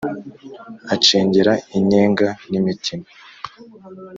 [0.93, 3.05] Acengera inyenga n’imitima,